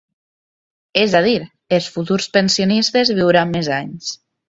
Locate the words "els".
1.79-1.91